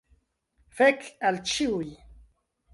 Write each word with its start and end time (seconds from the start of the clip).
Fek 0.79 1.05
al 1.31 1.39
ĉiuj. 1.53 1.87